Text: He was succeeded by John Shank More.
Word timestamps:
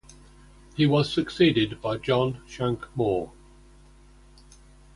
He 0.75 0.87
was 0.87 1.13
succeeded 1.13 1.79
by 1.79 1.97
John 1.97 2.41
Shank 2.47 2.87
More. 2.97 3.31